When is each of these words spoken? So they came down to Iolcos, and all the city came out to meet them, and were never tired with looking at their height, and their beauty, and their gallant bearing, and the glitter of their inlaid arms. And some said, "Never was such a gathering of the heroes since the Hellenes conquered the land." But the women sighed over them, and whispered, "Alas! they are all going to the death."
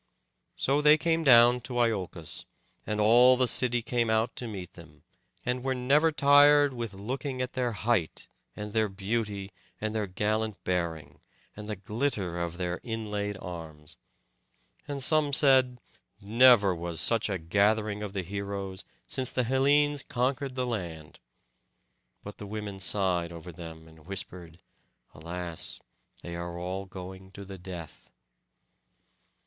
So 0.55 0.81
they 0.81 0.97
came 0.97 1.23
down 1.23 1.61
to 1.61 1.79
Iolcos, 1.79 2.45
and 2.87 2.99
all 2.99 3.37
the 3.37 3.47
city 3.47 3.83
came 3.83 4.09
out 4.09 4.35
to 4.37 4.47
meet 4.47 4.73
them, 4.73 5.03
and 5.45 5.63
were 5.63 5.75
never 5.75 6.11
tired 6.11 6.73
with 6.73 6.95
looking 6.95 7.39
at 7.39 7.53
their 7.53 7.73
height, 7.73 8.27
and 8.55 8.73
their 8.73 8.89
beauty, 8.89 9.51
and 9.79 9.93
their 9.93 10.07
gallant 10.07 10.57
bearing, 10.63 11.19
and 11.55 11.69
the 11.69 11.75
glitter 11.75 12.39
of 12.41 12.57
their 12.57 12.79
inlaid 12.81 13.37
arms. 13.39 13.97
And 14.87 15.03
some 15.03 15.33
said, 15.33 15.79
"Never 16.19 16.73
was 16.73 16.99
such 16.99 17.29
a 17.29 17.37
gathering 17.37 18.01
of 18.01 18.13
the 18.13 18.23
heroes 18.23 18.83
since 19.07 19.31
the 19.31 19.43
Hellenes 19.43 20.01
conquered 20.01 20.55
the 20.55 20.65
land." 20.65 21.19
But 22.23 22.39
the 22.39 22.47
women 22.47 22.79
sighed 22.79 23.31
over 23.31 23.51
them, 23.51 23.87
and 23.87 24.07
whispered, 24.07 24.57
"Alas! 25.13 25.79
they 26.23 26.35
are 26.35 26.57
all 26.57 26.87
going 26.87 27.29
to 27.33 27.45
the 27.45 27.59
death." 27.59 28.09